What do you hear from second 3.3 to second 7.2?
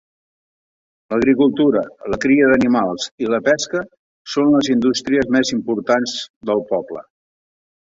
la pesca són les indústries més importants del poble.